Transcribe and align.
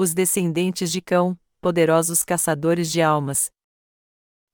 os 0.00 0.14
descendentes 0.14 0.92
de 0.92 1.02
Cão, 1.02 1.36
poderosos 1.60 2.22
caçadores 2.22 2.88
de 2.88 3.02
almas. 3.02 3.50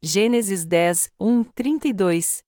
Gênesis 0.01 0.65
10, 0.65 1.13
1, 1.21 1.45
32 1.45 2.43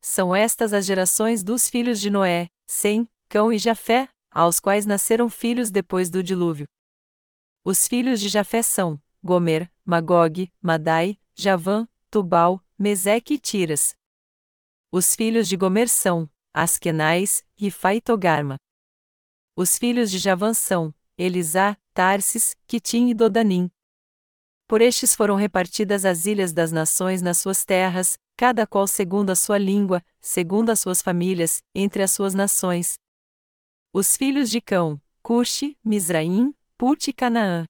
São 0.00 0.34
estas 0.34 0.72
as 0.72 0.86
gerações 0.86 1.44
dos 1.44 1.68
filhos 1.68 2.00
de 2.00 2.08
Noé, 2.08 2.48
Sem, 2.66 3.06
Cão 3.28 3.52
e 3.52 3.58
Jafé, 3.58 4.08
aos 4.30 4.58
quais 4.58 4.86
nasceram 4.86 5.28
filhos 5.28 5.70
depois 5.70 6.08
do 6.08 6.22
dilúvio. 6.22 6.66
Os 7.62 7.86
filhos 7.86 8.18
de 8.18 8.30
Jafé 8.30 8.62
são 8.62 8.98
Gomer, 9.22 9.70
Magog, 9.84 10.50
Madai, 10.58 11.20
Javã, 11.34 11.86
Tubal, 12.10 12.64
Meseque 12.78 13.34
e 13.34 13.38
Tiras. 13.38 13.94
Os 14.90 15.14
filhos 15.14 15.46
de 15.46 15.54
Gomer 15.54 15.86
são 15.86 16.30
Askenais, 16.54 17.44
Rifá 17.54 17.94
e 17.94 18.00
Togarma. 18.00 18.56
Os 19.54 19.76
filhos 19.76 20.10
de 20.10 20.16
Javã 20.16 20.54
são 20.54 20.94
Elisá, 21.18 21.76
Tarsis, 21.92 22.56
Quitim 22.66 23.08
e 23.08 23.14
Dodanim. 23.14 23.70
Por 24.66 24.80
estes 24.80 25.14
foram 25.14 25.34
repartidas 25.34 26.04
as 26.04 26.26
ilhas 26.26 26.52
das 26.52 26.70
nações 26.70 27.20
nas 27.20 27.38
suas 27.38 27.64
terras, 27.64 28.16
cada 28.36 28.66
qual 28.66 28.86
segundo 28.86 29.30
a 29.30 29.34
sua 29.34 29.58
língua, 29.58 30.02
segundo 30.20 30.70
as 30.70 30.80
suas 30.80 31.02
famílias, 31.02 31.62
entre 31.74 32.02
as 32.02 32.12
suas 32.12 32.34
nações. 32.34 32.94
Os 33.92 34.16
filhos 34.16 34.48
de 34.48 34.60
Cão, 34.60 35.00
Cuxi, 35.22 35.76
Misraim, 35.84 36.54
Put 36.78 37.10
e 37.10 37.12
Canaã. 37.12 37.66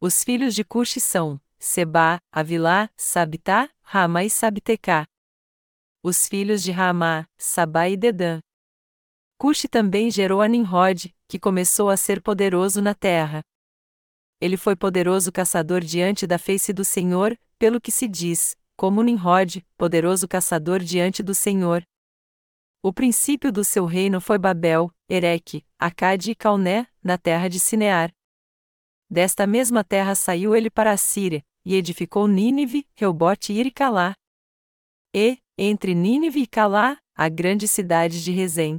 Os 0.00 0.22
filhos 0.22 0.54
de 0.54 0.62
Cuxi 0.62 1.00
são 1.00 1.40
Seba, 1.58 2.18
Avilá, 2.30 2.88
Sabitá, 2.96 3.68
Ramá 3.82 4.22
e 4.22 4.30
Sabtecá. 4.30 5.04
Os 6.02 6.28
filhos 6.28 6.62
de 6.62 6.70
Ramá, 6.70 7.26
Sabá 7.36 7.88
e 7.88 7.96
Dedã. 7.96 8.38
Cuxi 9.38 9.68
também 9.68 10.10
gerou 10.10 10.40
a 10.40 10.48
Nimrod, 10.48 11.14
que 11.28 11.38
começou 11.38 11.90
a 11.90 11.96
ser 11.96 12.22
poderoso 12.22 12.80
na 12.80 12.94
terra. 12.94 13.42
Ele 14.40 14.56
foi 14.56 14.74
poderoso 14.74 15.30
caçador 15.30 15.80
diante 15.80 16.26
da 16.26 16.38
face 16.38 16.72
do 16.72 16.84
Senhor, 16.84 17.38
pelo 17.58 17.80
que 17.80 17.92
se 17.92 18.08
diz, 18.08 18.56
como 18.76 19.02
Nimrod, 19.02 19.62
poderoso 19.76 20.26
caçador 20.26 20.80
diante 20.80 21.22
do 21.22 21.34
Senhor. 21.34 21.82
O 22.82 22.92
princípio 22.92 23.52
do 23.52 23.64
seu 23.64 23.84
reino 23.84 24.20
foi 24.20 24.38
Babel, 24.38 24.90
Ereque, 25.08 25.66
Acade 25.78 26.30
e 26.30 26.34
Calné, 26.34 26.86
na 27.02 27.18
terra 27.18 27.48
de 27.48 27.60
Sinear. 27.60 28.12
Desta 29.10 29.46
mesma 29.46 29.84
terra 29.84 30.14
saiu 30.14 30.54
ele 30.56 30.70
para 30.70 30.92
a 30.92 30.96
Síria, 30.96 31.44
e 31.64 31.74
edificou 31.74 32.26
Nínive, 32.26 32.86
Reubote 32.94 33.52
e 33.52 33.58
Iricalá. 33.58 34.14
E, 35.14 35.38
entre 35.58 35.94
Nínive 35.94 36.42
e 36.42 36.46
Calá, 36.46 36.98
a 37.14 37.28
grande 37.28 37.66
cidade 37.66 38.22
de 38.22 38.30
Rezém. 38.30 38.78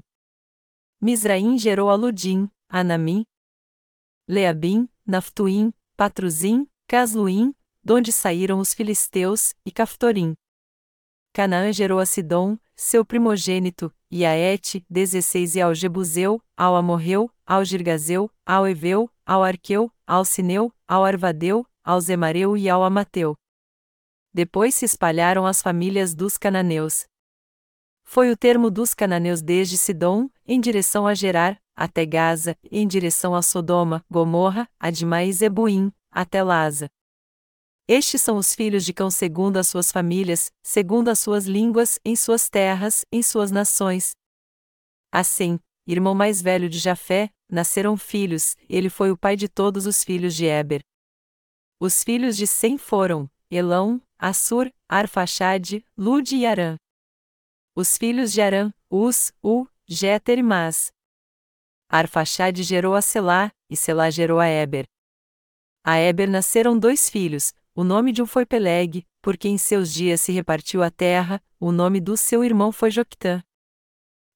Misraim 1.00 1.58
gerou 1.58 1.90
a 1.90 1.96
Ludim, 1.96 2.50
Anamim, 2.70 3.24
Leabim, 4.28 4.90
Naftuim, 5.06 5.74
Patruzim, 5.96 6.68
Casluim, 6.88 7.54
donde 7.84 8.12
saíram 8.12 8.60
os 8.60 8.74
filisteus, 8.74 9.56
e 9.66 9.72
Caftorim. 9.72 10.36
Canaã 11.34 11.72
gerou 11.72 12.00
a 12.00 12.06
Sidom, 12.06 12.58
seu 12.76 13.06
primogênito, 13.06 13.94
e 14.12 14.26
a 14.26 14.36
Et, 14.36 14.84
16 14.90 15.56
e 15.56 15.62
ao 15.62 15.74
Jebuseu, 15.74 16.42
ao 16.58 16.76
Amorreu, 16.76 17.32
ao 17.46 17.64
Girgazeu, 17.64 18.30
ao 18.46 18.68
Eveu, 18.68 19.10
ao 19.26 19.44
Arqueu, 19.44 19.92
ao 20.06 20.26
Sineu, 20.26 20.74
ao 20.88 21.06
Arvadeu, 21.06 21.66
ao 21.84 22.02
Zemareu 22.02 22.58
e 22.58 22.70
ao 22.70 22.84
Amateu. 22.84 23.38
Depois 24.34 24.76
se 24.76 24.86
espalharam 24.86 25.46
as 25.46 25.62
famílias 25.62 26.14
dos 26.14 26.38
cananeus. 26.38 27.06
Foi 28.04 28.30
o 28.30 28.38
termo 28.38 28.70
dos 28.70 28.94
cananeus 28.94 29.42
desde 29.42 29.78
Sidom, 29.78 30.30
em 30.48 30.60
direção 30.60 31.06
a 31.06 31.14
Gerar, 31.14 31.62
até 31.76 32.06
Gaza, 32.06 32.58
em 32.72 32.88
direção 32.88 33.36
a 33.36 33.42
Sodoma, 33.42 34.04
Gomorra, 34.10 34.70
Admá 34.80 35.24
e 35.24 35.34
Zebuim, 35.34 35.92
até 36.10 36.42
Laza. 36.42 36.90
Estes 37.88 38.22
são 38.22 38.38
os 38.38 38.56
filhos 38.56 38.84
de 38.84 38.94
Cão 38.94 39.10
segundo 39.10 39.58
as 39.58 39.68
suas 39.68 39.92
famílias, 39.92 40.52
segundo 40.64 41.10
as 41.10 41.20
suas 41.20 41.46
línguas, 41.46 42.00
em 42.04 42.16
suas 42.16 42.50
terras, 42.50 43.06
em 43.12 43.22
suas 43.22 43.52
nações. 43.52 44.12
Assim, 45.12 45.60
irmão 45.86 46.14
mais 46.14 46.42
velho 46.42 46.68
de 46.70 46.80
Jafé, 46.80 47.30
nasceram 47.50 47.96
filhos, 47.96 48.58
ele 48.68 48.90
foi 48.90 49.12
o 49.12 49.18
pai 49.18 49.36
de 49.36 49.48
todos 49.48 49.86
os 49.86 50.04
filhos 50.04 50.36
de 50.36 50.46
Eber. 50.46 50.82
Os 51.80 52.04
filhos 52.04 52.36
de 52.36 52.48
Sem 52.48 52.78
foram, 52.78 53.30
Elão, 53.50 54.02
Assur, 54.18 54.70
Arfaxade, 54.90 55.86
Lude 55.96 56.36
e 56.36 56.46
Arã. 56.46 56.76
Os 57.76 57.98
filhos 57.98 58.34
de 58.34 58.42
Arã, 58.42 58.74
Us, 58.90 59.32
U, 59.42 59.68
Jeter 59.90 60.38
e 60.38 60.44
Mas. 60.44 60.92
Arfaxade 61.88 62.62
gerou 62.62 62.94
a 62.94 63.02
Selá, 63.02 63.50
e 63.70 63.78
Selá 63.78 64.10
gerou 64.10 64.38
a 64.38 64.46
Eber. 64.46 64.86
A 65.82 65.98
Eber 65.98 66.30
nasceram 66.30 66.78
dois 66.78 67.10
filhos, 67.10 67.54
o 67.74 67.86
nome 67.86 68.12
de 68.12 68.22
um 68.22 68.26
foi 68.26 68.46
Peleg, 68.46 69.06
porque 69.22 69.48
em 69.48 69.58
seus 69.58 69.94
dias 69.94 70.20
se 70.20 70.34
repartiu 70.34 70.84
a 70.84 70.92
terra, 70.92 71.42
o 71.58 71.72
nome 71.72 72.02
do 72.02 72.18
seu 72.18 72.44
irmão 72.44 72.70
foi 72.70 72.92
Joctã. 72.92 73.42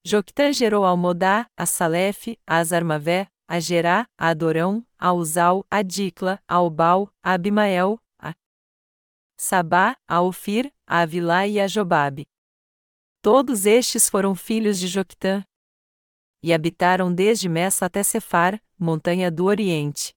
Joctã 0.05 0.53
gerou 0.53 0.85
a 0.85 0.89
Almodá, 0.89 1.45
a 1.57 1.65
Salef, 1.65 2.37
a 2.47 2.57
Azarmavé, 2.59 3.27
a 3.45 3.59
Gerá, 3.59 4.07
a 4.17 4.29
Adorão, 4.29 4.85
a 4.97 5.11
Uzal, 5.11 5.65
a 5.69 5.81
Dicla, 5.81 6.41
a 6.47 6.61
Obal, 6.61 7.13
a 7.21 7.33
Abimael, 7.33 7.99
a 8.17 8.33
Sabá, 9.37 9.97
a 10.07 10.21
Ofir, 10.21 10.71
a 10.87 11.01
Avilá 11.01 11.45
e 11.45 11.59
a 11.59 11.67
Jobabe. 11.67 12.30
Todos 13.23 13.67
estes 13.67 14.09
foram 14.09 14.33
filhos 14.33 14.79
de 14.79 14.87
Joctã, 14.87 15.43
e 16.43 16.51
habitaram 16.51 17.13
desde 17.13 17.47
Messa 17.47 17.85
até 17.85 18.01
Cefar, 18.01 18.59
montanha 18.79 19.29
do 19.29 19.45
Oriente. 19.45 20.11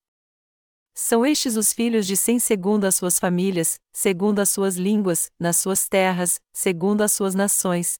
São 0.94 1.26
estes 1.26 1.54
os 1.56 1.70
filhos 1.70 2.06
de 2.06 2.16
Sem 2.16 2.38
segundo 2.38 2.86
as 2.86 2.94
suas 2.94 3.18
famílias, 3.18 3.78
segundo 3.92 4.38
as 4.38 4.48
suas 4.48 4.76
línguas, 4.76 5.30
nas 5.38 5.58
suas 5.58 5.86
terras, 5.86 6.40
segundo 6.50 7.02
as 7.02 7.12
suas 7.12 7.34
nações. 7.34 7.96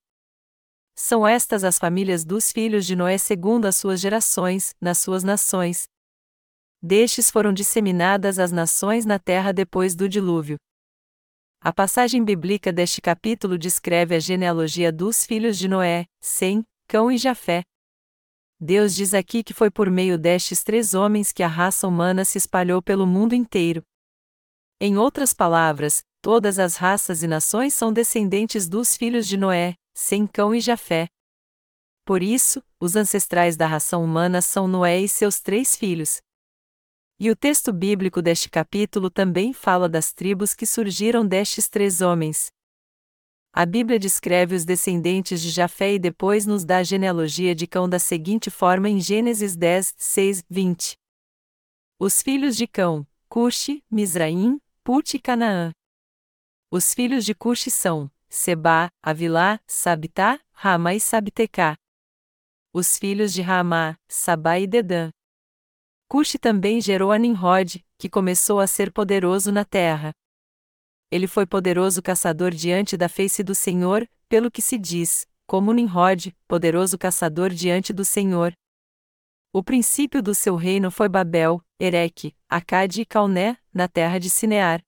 São 0.94 1.26
estas 1.26 1.64
as 1.64 1.78
famílias 1.78 2.24
dos 2.24 2.50
filhos 2.50 2.86
de 2.86 2.96
Noé 2.96 3.18
segundo 3.18 3.66
as 3.66 3.76
suas 3.76 4.00
gerações, 4.00 4.74
nas 4.80 4.98
suas 4.98 5.22
nações. 5.22 5.84
Destes 6.80 7.30
foram 7.30 7.52
disseminadas 7.52 8.38
as 8.38 8.52
nações 8.52 9.04
na 9.04 9.18
terra 9.18 9.52
depois 9.52 9.94
do 9.94 10.08
dilúvio. 10.08 10.56
A 11.66 11.72
passagem 11.72 12.22
bíblica 12.22 12.70
deste 12.70 13.00
capítulo 13.00 13.56
descreve 13.56 14.14
a 14.14 14.20
genealogia 14.20 14.92
dos 14.92 15.24
filhos 15.24 15.56
de 15.56 15.66
Noé, 15.66 16.04
Sem, 16.20 16.62
Cão 16.86 17.10
e 17.10 17.16
Jafé. 17.16 17.62
Deus 18.60 18.94
diz 18.94 19.14
aqui 19.14 19.42
que 19.42 19.54
foi 19.54 19.70
por 19.70 19.90
meio 19.90 20.18
destes 20.18 20.62
três 20.62 20.92
homens 20.92 21.32
que 21.32 21.42
a 21.42 21.48
raça 21.48 21.88
humana 21.88 22.22
se 22.22 22.36
espalhou 22.36 22.82
pelo 22.82 23.06
mundo 23.06 23.34
inteiro. 23.34 23.82
Em 24.78 24.98
outras 24.98 25.32
palavras, 25.32 26.04
todas 26.20 26.58
as 26.58 26.76
raças 26.76 27.22
e 27.22 27.26
nações 27.26 27.72
são 27.72 27.90
descendentes 27.90 28.68
dos 28.68 28.94
filhos 28.94 29.26
de 29.26 29.38
Noé, 29.38 29.74
Sem, 29.94 30.26
Cão 30.26 30.54
e 30.54 30.60
Jafé. 30.60 31.06
Por 32.04 32.22
isso, 32.22 32.62
os 32.78 32.94
ancestrais 32.94 33.56
da 33.56 33.66
raça 33.66 33.96
humana 33.96 34.42
são 34.42 34.68
Noé 34.68 35.00
e 35.00 35.08
seus 35.08 35.40
três 35.40 35.74
filhos. 35.74 36.20
E 37.18 37.30
o 37.30 37.36
texto 37.36 37.72
bíblico 37.72 38.20
deste 38.20 38.50
capítulo 38.50 39.08
também 39.08 39.52
fala 39.52 39.88
das 39.88 40.12
tribos 40.12 40.52
que 40.52 40.66
surgiram 40.66 41.24
destes 41.24 41.68
três 41.68 42.00
homens. 42.00 42.48
A 43.52 43.64
Bíblia 43.64 44.00
descreve 44.00 44.56
os 44.56 44.64
descendentes 44.64 45.40
de 45.40 45.48
Jafé 45.48 45.92
e 45.92 45.98
depois 45.98 46.44
nos 46.44 46.64
dá 46.64 46.78
a 46.78 46.82
genealogia 46.82 47.54
de 47.54 47.68
Cão 47.68 47.88
da 47.88 48.00
seguinte 48.00 48.50
forma 48.50 48.88
em 48.88 49.00
Gênesis 49.00 49.54
10, 49.54 49.94
6, 49.96 50.44
20. 50.50 50.96
Os 52.00 52.20
filhos 52.20 52.56
de 52.56 52.66
Cão, 52.66 53.06
Cuxi, 53.28 53.80
Misraim, 53.88 54.60
Put 54.82 55.16
e 55.16 55.20
Canaã. 55.20 55.70
Os 56.68 56.92
filhos 56.92 57.24
de 57.24 57.32
Cuxi 57.32 57.70
são 57.70 58.10
Seba, 58.28 58.88
Avilá, 59.00 59.60
Sabitá, 59.68 60.40
Ramá 60.52 60.92
e 60.92 60.98
Sabtecá. 61.00 61.76
Os 62.72 62.98
filhos 62.98 63.32
de 63.32 63.40
Ramá, 63.40 63.96
Sabá 64.08 64.58
e 64.58 64.66
Dedã. 64.66 65.10
Cuxi 66.08 66.38
também 66.38 66.80
gerou 66.80 67.10
a 67.10 67.18
Nimrod, 67.18 67.84
que 67.98 68.08
começou 68.08 68.60
a 68.60 68.66
ser 68.66 68.92
poderoso 68.92 69.50
na 69.50 69.64
terra 69.64 70.12
ele 71.14 71.28
foi 71.28 71.46
poderoso 71.46 72.02
caçador 72.02 72.50
diante 72.50 72.96
da 72.96 73.08
face 73.08 73.44
do 73.44 73.54
Senhor, 73.54 74.04
pelo 74.28 74.50
que 74.50 74.60
se 74.60 74.76
diz, 74.76 75.28
como 75.46 75.72
Nimrod, 75.72 76.34
poderoso 76.48 76.98
caçador 76.98 77.50
diante 77.50 77.92
do 77.92 78.04
Senhor. 78.04 78.52
O 79.52 79.62
princípio 79.62 80.20
do 80.20 80.34
seu 80.34 80.56
reino 80.56 80.90
foi 80.90 81.08
Babel, 81.08 81.62
Ereque, 81.78 82.34
Acade 82.48 83.02
e 83.02 83.06
Calné, 83.06 83.56
na 83.72 83.86
terra 83.86 84.18
de 84.18 84.28
Sinear. 84.28 84.82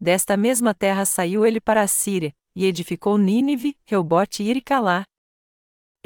Desta 0.00 0.36
mesma 0.36 0.72
terra 0.72 1.04
saiu 1.04 1.44
ele 1.44 1.60
para 1.60 1.82
a 1.82 1.88
Síria, 1.88 2.32
e 2.54 2.64
edificou 2.64 3.18
Nínive, 3.18 3.76
Reubote 3.84 4.44
e 4.44 4.50
Iricalá. 4.50 5.02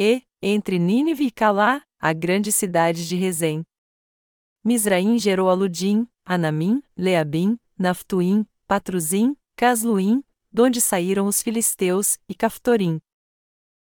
E, 0.00 0.22
entre 0.40 0.78
Nínive 0.78 1.26
e 1.26 1.30
Calá, 1.30 1.82
a 2.00 2.14
grande 2.14 2.50
cidade 2.50 3.06
de 3.06 3.14
Rezém. 3.14 3.62
Misraim 4.64 5.18
gerou 5.18 5.48
a 5.48 5.54
Ludim, 5.54 6.06
Anamim, 6.24 6.82
Leabim, 6.96 7.58
Naftuim, 7.78 8.46
Patruzim, 8.66 9.36
Casluim, 9.56 10.22
donde 10.52 10.80
saíram 10.80 11.26
os 11.26 11.42
filisteus, 11.42 12.18
e 12.28 12.34
Caftorim. 12.34 13.00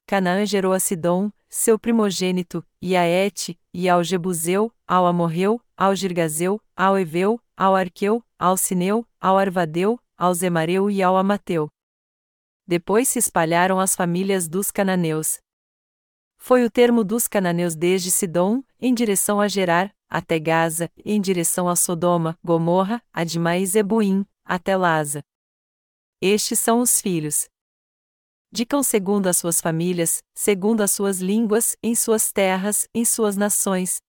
Canaã 0.06 0.46
gerou 0.46 0.74
a 0.74 0.80
Sidom, 0.80 1.32
seu 1.50 1.78
primogênito, 1.78 2.66
e 2.82 2.96
a 2.96 3.06
Et, 3.06 3.58
e 3.74 3.90
ao 3.90 4.04
Jebuseu, 4.04 4.72
ao 4.88 5.06
Amorreu, 5.06 5.62
ao 5.76 5.96
Girgazeu, 5.96 6.62
ao 6.76 6.98
Eveu, 6.98 7.42
ao 7.56 7.76
Arqueu, 7.76 8.24
ao 8.38 8.56
Sineu, 8.56 9.06
ao 9.20 9.38
Arvadeu, 9.38 10.00
ao 10.18 10.34
Zemareu 10.34 10.90
e 10.90 11.02
ao 11.02 11.18
Amateu. 11.18 11.70
Depois 12.66 13.08
se 13.08 13.20
espalharam 13.20 13.80
as 13.80 13.96
famílias 13.96 14.48
dos 14.48 14.72
cananeus. 14.72 15.40
Foi 16.38 16.64
o 16.64 16.70
termo 16.70 17.04
dos 17.04 17.28
cananeus 17.28 17.76
desde 17.76 18.12
Sidom, 18.12 18.64
em 18.80 18.94
direção 18.94 19.40
a 19.40 19.48
Gerar, 19.48 19.94
até 20.10 20.40
Gaza, 20.40 20.92
em 21.04 21.20
direção 21.20 21.68
a 21.68 21.76
Sodoma, 21.76 22.38
Gomorra, 22.44 23.02
Admá 23.12 23.58
e 23.58 23.66
Zebuim, 23.66 24.26
até 24.44 24.76
Laza. 24.76 25.24
Estes 26.22 26.60
são 26.60 26.80
os 26.82 27.02
filhos. 27.02 27.48
Cão 28.68 28.82
segundo 28.82 29.28
as 29.28 29.38
suas 29.38 29.62
famílias, 29.62 30.24
segundo 30.34 30.82
as 30.82 30.92
suas 30.92 31.20
línguas, 31.20 31.78
em 31.84 31.94
suas 31.96 32.32
terras, 32.32 32.88
em 32.94 33.06
suas 33.06 33.36
nações. 33.36 34.02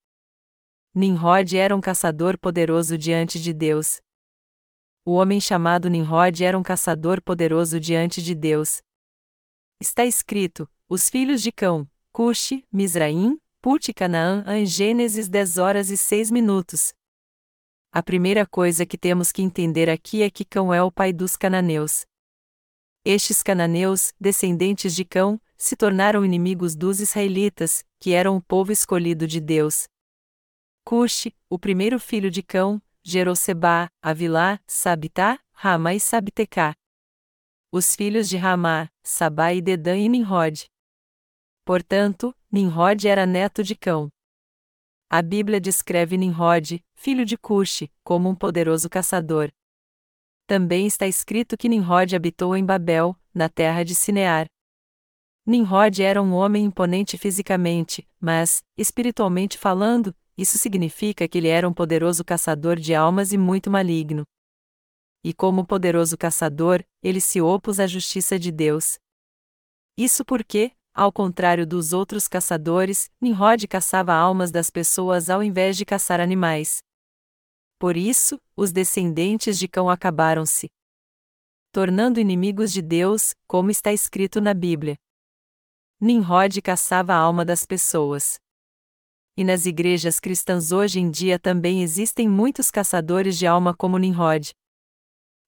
Nimrod 0.94 1.56
era 1.56 1.76
um 1.76 1.80
caçador 1.80 2.38
poderoso 2.38 2.96
diante 2.96 3.38
de 3.40 3.52
Deus. 3.52 4.00
O 5.04 5.12
homem 5.12 5.40
chamado 5.40 5.88
Nimrod 5.88 6.42
era 6.42 6.58
um 6.58 6.62
caçador 6.62 7.22
poderoso 7.22 7.78
diante 7.78 8.22
de 8.22 8.34
Deus. 8.34 8.82
Está 9.80 10.04
escrito: 10.04 10.68
os 10.88 11.08
filhos 11.08 11.42
de 11.42 11.52
Cão, 11.52 11.88
Cuxi, 12.12 12.64
Misraim, 12.72 13.38
Put 13.60 13.92
Canaã 13.92 14.44
em 14.56 14.64
Gênesis 14.64 15.28
10 15.28 15.58
horas 15.58 15.90
e 15.90 15.96
6 15.96 16.30
minutos. 16.30 16.94
A 17.90 18.00
primeira 18.00 18.46
coisa 18.46 18.86
que 18.86 18.96
temos 18.96 19.32
que 19.32 19.42
entender 19.42 19.90
aqui 19.90 20.22
é 20.22 20.30
que 20.30 20.44
Cão 20.44 20.72
é 20.72 20.80
o 20.80 20.92
pai 20.92 21.12
dos 21.12 21.36
cananeus. 21.36 22.06
Estes 23.04 23.42
cananeus, 23.42 24.12
descendentes 24.20 24.94
de 24.94 25.04
Cão, 25.04 25.40
se 25.56 25.74
tornaram 25.74 26.24
inimigos 26.24 26.76
dos 26.76 27.00
israelitas, 27.00 27.84
que 27.98 28.12
eram 28.12 28.36
o 28.36 28.42
povo 28.42 28.70
escolhido 28.70 29.26
de 29.26 29.40
Deus. 29.40 29.88
Cuxi, 30.84 31.34
o 31.50 31.58
primeiro 31.58 31.98
filho 31.98 32.30
de 32.30 32.44
Cão, 32.44 32.80
gerou 33.02 33.34
Seba, 33.34 33.90
Avilá, 34.00 34.60
Sabitá, 34.68 35.36
Ramá 35.52 35.94
e 35.94 36.00
Sabtecá. 36.00 36.76
Os 37.72 37.96
filhos 37.96 38.28
de 38.28 38.36
Ramá, 38.36 38.88
Sabá 39.02 39.52
e 39.52 39.60
Dedã 39.60 39.96
e 39.96 40.08
Nimrod. 40.08 40.66
Portanto, 41.64 42.34
Nimrod 42.50 43.06
era 43.06 43.26
neto 43.26 43.62
de 43.62 43.76
Cão. 43.76 44.08
A 45.10 45.20
Bíblia 45.20 45.60
descreve 45.60 46.16
Nimrod, 46.16 46.82
filho 46.94 47.26
de 47.26 47.36
Cuxi, 47.36 47.92
como 48.02 48.26
um 48.26 48.34
poderoso 48.34 48.88
caçador. 48.88 49.50
Também 50.46 50.86
está 50.86 51.06
escrito 51.06 51.58
que 51.58 51.68
Nimrod 51.68 52.16
habitou 52.16 52.56
em 52.56 52.64
Babel, 52.64 53.14
na 53.34 53.50
terra 53.50 53.84
de 53.84 53.94
Sinear. 53.94 54.46
Nimrod 55.46 56.02
era 56.02 56.22
um 56.22 56.32
homem 56.32 56.64
imponente 56.64 57.18
fisicamente, 57.18 58.08
mas, 58.18 58.62
espiritualmente 58.78 59.58
falando, 59.58 60.16
isso 60.36 60.56
significa 60.56 61.28
que 61.28 61.36
ele 61.36 61.48
era 61.48 61.68
um 61.68 61.74
poderoso 61.74 62.24
caçador 62.24 62.76
de 62.76 62.94
almas 62.94 63.30
e 63.30 63.36
muito 63.36 63.70
maligno. 63.70 64.24
E 65.22 65.34
como 65.34 65.66
poderoso 65.66 66.16
caçador, 66.16 66.82
ele 67.02 67.20
se 67.20 67.42
opôs 67.42 67.78
à 67.78 67.86
justiça 67.86 68.38
de 68.38 68.50
Deus. 68.50 68.98
Isso 69.98 70.24
porque, 70.24 70.72
ao 70.98 71.12
contrário 71.12 71.64
dos 71.64 71.92
outros 71.92 72.26
caçadores, 72.26 73.08
Nimrod 73.20 73.68
caçava 73.68 74.12
almas 74.12 74.50
das 74.50 74.68
pessoas 74.68 75.30
ao 75.30 75.44
invés 75.44 75.76
de 75.76 75.84
caçar 75.84 76.20
animais. 76.20 76.78
Por 77.78 77.96
isso, 77.96 78.36
os 78.56 78.72
descendentes 78.72 79.60
de 79.60 79.68
Cão 79.68 79.88
acabaram-se 79.88 80.66
tornando 81.70 82.18
inimigos 82.18 82.72
de 82.72 82.82
Deus, 82.82 83.32
como 83.46 83.70
está 83.70 83.92
escrito 83.92 84.40
na 84.40 84.52
Bíblia. 84.52 84.96
Nimrod 86.00 86.60
caçava 86.60 87.12
a 87.12 87.16
alma 87.16 87.44
das 87.44 87.64
pessoas. 87.64 88.36
E 89.36 89.44
nas 89.44 89.66
igrejas 89.66 90.18
cristãs 90.18 90.72
hoje 90.72 90.98
em 90.98 91.08
dia 91.08 91.38
também 91.38 91.80
existem 91.80 92.28
muitos 92.28 92.72
caçadores 92.72 93.38
de 93.38 93.46
alma 93.46 93.72
como 93.72 93.98
Nimrod. 93.98 94.50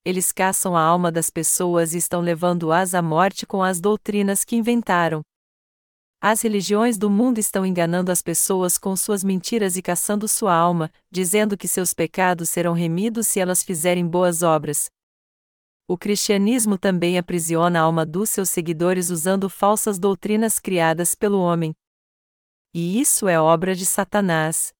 Eles 0.05 0.31
caçam 0.31 0.77
a 0.77 0.81
alma 0.81 1.11
das 1.11 1.29
pessoas 1.29 1.93
e 1.93 1.99
estão 1.99 2.21
levando-as 2.21 2.95
à 2.95 3.03
morte 3.03 3.45
com 3.45 3.65
as 3.65 3.81
doutrinas 3.81 4.45
que 4.45 4.55
inventaram. 4.55 5.23
As 6.23 6.43
religiões 6.43 6.99
do 6.99 7.09
mundo 7.09 7.39
estão 7.39 7.65
enganando 7.65 8.13
as 8.13 8.21
pessoas 8.21 8.77
com 8.77 8.95
suas 8.95 9.25
mentiras 9.25 9.79
e 9.79 9.83
caçando 9.83 10.29
sua 10.29 10.55
alma, 10.55 10.93
dizendo 11.11 11.57
que 11.57 11.67
seus 11.67 11.95
pecados 11.95 12.51
serão 12.51 12.75
remidos 12.75 13.27
se 13.27 13.41
elas 13.41 13.63
fizerem 13.63 14.07
boas 14.07 14.43
obras. 14.43 14.91
O 15.89 15.97
cristianismo 15.97 16.77
também 16.77 17.17
aprisiona 17.17 17.81
a 17.81 17.83
alma 17.85 18.05
dos 18.05 18.29
seus 18.29 18.51
seguidores 18.51 19.09
usando 19.09 19.49
falsas 19.49 19.99
doutrinas 19.99 20.59
criadas 20.59 21.15
pelo 21.15 21.41
homem. 21.41 21.75
E 22.75 23.01
isso 23.01 23.27
é 23.27 23.41
obra 23.41 23.75
de 23.75 23.87
Satanás. 23.87 24.75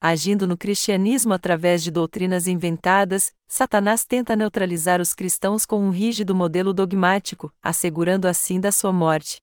Agindo 0.00 0.48
no 0.48 0.58
cristianismo 0.58 1.32
através 1.32 1.80
de 1.80 1.92
doutrinas 1.92 2.48
inventadas, 2.48 3.32
Satanás 3.46 4.04
tenta 4.04 4.34
neutralizar 4.34 5.00
os 5.00 5.14
cristãos 5.14 5.64
com 5.64 5.80
um 5.80 5.90
rígido 5.90 6.34
modelo 6.34 6.74
dogmático, 6.74 7.52
assegurando 7.62 8.26
assim 8.26 8.58
da 8.58 8.72
sua 8.72 8.92
morte. 8.92 9.40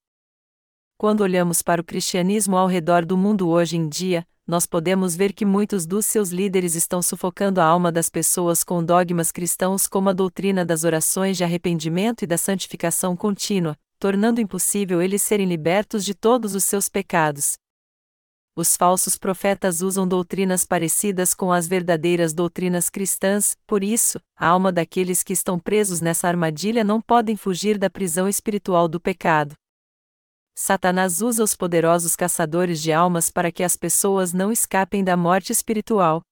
Quando 0.99 1.21
olhamos 1.21 1.61
para 1.61 1.79
o 1.79 1.83
cristianismo 1.83 2.57
ao 2.57 2.65
redor 2.65 3.05
do 3.05 3.15
mundo 3.15 3.47
hoje 3.49 3.77
em 3.77 3.87
dia, 3.87 4.25
nós 4.47 4.65
podemos 4.65 5.15
ver 5.15 5.31
que 5.31 5.45
muitos 5.45 5.85
dos 5.85 6.07
seus 6.07 6.29
líderes 6.29 6.73
estão 6.73 7.03
sufocando 7.03 7.61
a 7.61 7.65
alma 7.65 7.91
das 7.91 8.09
pessoas 8.09 8.63
com 8.63 8.83
dogmas 8.83 9.31
cristãos 9.31 9.85
como 9.85 10.09
a 10.09 10.13
doutrina 10.13 10.65
das 10.65 10.83
orações 10.83 11.37
de 11.37 11.43
arrependimento 11.43 12.23
e 12.23 12.25
da 12.25 12.35
santificação 12.35 13.15
contínua, 13.15 13.77
tornando 13.99 14.41
impossível 14.41 14.99
eles 14.99 15.21
serem 15.21 15.45
libertos 15.45 16.03
de 16.03 16.15
todos 16.15 16.55
os 16.55 16.63
seus 16.63 16.89
pecados. 16.89 17.59
Os 18.55 18.75
falsos 18.75 19.19
profetas 19.19 19.81
usam 19.81 20.07
doutrinas 20.07 20.65
parecidas 20.65 21.35
com 21.35 21.51
as 21.51 21.67
verdadeiras 21.67 22.33
doutrinas 22.33 22.89
cristãs, 22.89 23.55
por 23.67 23.83
isso, 23.83 24.19
a 24.35 24.47
alma 24.47 24.71
daqueles 24.71 25.21
que 25.21 25.33
estão 25.33 25.59
presos 25.59 26.01
nessa 26.01 26.27
armadilha 26.27 26.83
não 26.83 26.99
podem 26.99 27.35
fugir 27.35 27.77
da 27.77 27.87
prisão 27.87 28.27
espiritual 28.27 28.87
do 28.87 28.99
pecado. 28.99 29.53
Satanás 30.59 31.21
usa 31.21 31.43
os 31.43 31.53
poderosos 31.53 32.15
caçadores 32.15 32.81
de 32.81 32.91
almas 32.91 33.29
para 33.29 33.51
que 33.51 33.63
as 33.63 33.77
pessoas 33.77 34.33
não 34.33 34.51
escapem 34.51 35.03
da 35.03 35.15
morte 35.15 35.51
espiritual. 35.51 36.23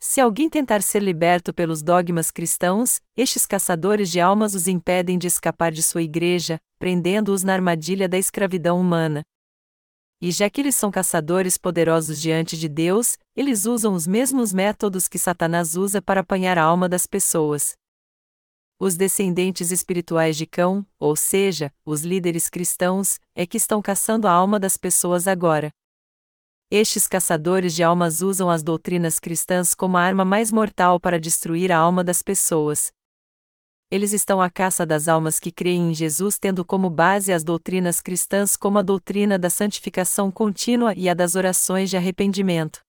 Se 0.00 0.22
alguém 0.22 0.48
tentar 0.48 0.82
ser 0.82 1.02
liberto 1.02 1.52
pelos 1.52 1.82
dogmas 1.82 2.30
cristãos, 2.30 2.98
estes 3.14 3.44
caçadores 3.44 4.10
de 4.10 4.20
almas 4.20 4.54
os 4.54 4.66
impedem 4.66 5.18
de 5.18 5.26
escapar 5.26 5.70
de 5.70 5.82
sua 5.82 6.00
igreja, 6.00 6.58
prendendo-os 6.78 7.42
na 7.42 7.52
armadilha 7.52 8.08
da 8.08 8.16
escravidão 8.16 8.80
humana. 8.80 9.20
E 10.18 10.30
já 10.30 10.48
que 10.48 10.62
eles 10.62 10.74
são 10.74 10.90
caçadores 10.90 11.58
poderosos 11.58 12.18
diante 12.18 12.56
de 12.56 12.70
Deus, 12.70 13.18
eles 13.36 13.66
usam 13.66 13.92
os 13.92 14.06
mesmos 14.06 14.50
métodos 14.50 15.06
que 15.06 15.18
Satanás 15.18 15.76
usa 15.76 16.00
para 16.00 16.22
apanhar 16.22 16.56
a 16.56 16.62
alma 16.62 16.88
das 16.88 17.06
pessoas 17.06 17.76
os 18.78 18.96
descendentes 18.96 19.70
espirituais 19.70 20.36
de 20.36 20.46
Cão, 20.46 20.86
ou 20.98 21.16
seja, 21.16 21.72
os 21.84 22.02
líderes 22.02 22.48
cristãos, 22.48 23.18
é 23.34 23.46
que 23.46 23.56
estão 23.56 23.80
caçando 23.80 24.28
a 24.28 24.32
alma 24.32 24.60
das 24.60 24.76
pessoas 24.76 25.26
agora. 25.26 25.70
Estes 26.70 27.06
caçadores 27.06 27.74
de 27.74 27.82
almas 27.82 28.20
usam 28.20 28.50
as 28.50 28.62
doutrinas 28.62 29.18
cristãs 29.18 29.74
como 29.74 29.96
a 29.96 30.02
arma 30.02 30.24
mais 30.24 30.50
mortal 30.50 30.98
para 31.00 31.18
destruir 31.18 31.70
a 31.72 31.78
alma 31.78 32.02
das 32.02 32.22
pessoas. 32.22 32.92
Eles 33.88 34.12
estão 34.12 34.42
à 34.42 34.50
caça 34.50 34.84
das 34.84 35.06
almas 35.06 35.38
que 35.38 35.52
creem 35.52 35.90
em 35.90 35.94
Jesus, 35.94 36.38
tendo 36.38 36.64
como 36.64 36.90
base 36.90 37.32
as 37.32 37.44
doutrinas 37.44 38.00
cristãs, 38.00 38.56
como 38.56 38.78
a 38.78 38.82
doutrina 38.82 39.38
da 39.38 39.48
santificação 39.48 40.30
contínua 40.30 40.92
e 40.96 41.08
a 41.08 41.14
das 41.14 41.36
orações 41.36 41.88
de 41.88 41.96
arrependimento. 41.96 42.85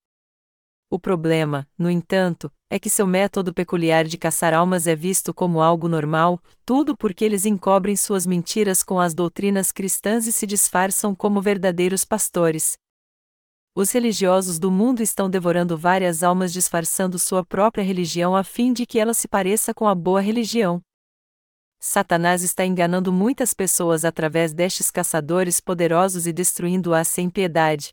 O 0.90 0.98
problema, 0.98 1.68
no 1.78 1.92
entanto, 1.92 2.50
é 2.70 2.80
que 2.80 2.90
seu 2.90 3.06
método 3.06 3.54
peculiar 3.54 4.06
de 4.06 4.18
caçar 4.18 4.54
almas 4.54 4.88
é 4.88 4.96
visto 4.96 5.34
como 5.34 5.62
algo 5.62 5.90
normal, 5.90 6.42
tudo 6.66 6.96
porque 6.96 7.26
eles 7.26 7.46
encobrem 7.46 7.96
suas 7.98 8.26
mentiras 8.26 8.84
com 8.84 8.98
as 8.98 9.14
doutrinas 9.14 9.70
cristãs 9.74 10.28
e 10.28 10.32
se 10.32 10.48
disfarçam 10.48 11.14
como 11.14 11.42
verdadeiros 11.42 12.06
pastores. 12.06 12.78
Os 13.76 13.92
religiosos 13.92 14.58
do 14.60 14.72
mundo 14.72 15.04
estão 15.04 15.30
devorando 15.30 15.78
várias 15.78 16.24
almas 16.24 16.54
disfarçando 16.54 17.20
sua 17.20 17.46
própria 17.46 17.84
religião 17.84 18.34
a 18.34 18.44
fim 18.44 18.72
de 18.72 18.86
que 18.86 18.98
ela 18.98 19.14
se 19.14 19.28
pareça 19.28 19.74
com 19.74 19.90
a 19.90 19.94
boa 19.94 20.22
religião. 20.22 20.82
Satanás 21.80 22.44
está 22.44 22.66
enganando 22.66 23.12
muitas 23.12 23.54
pessoas 23.54 24.06
através 24.06 24.54
destes 24.54 24.90
caçadores 24.90 25.60
poderosos 25.60 26.26
e 26.26 26.34
destruindo-as 26.34 27.10
sem 27.10 27.30
piedade. 27.30 27.90